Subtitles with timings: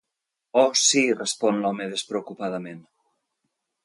[0.61, 2.81] Oh, sí —respon l'home despreocupadament.